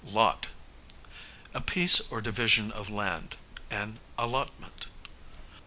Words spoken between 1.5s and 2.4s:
a piece or